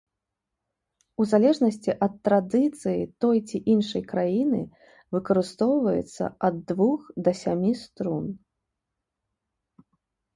[1.23, 4.61] У залежнасці ад традыцыі той ці іншай краіны
[5.17, 8.25] выкарыстоўваецца ад двух да сямі струн.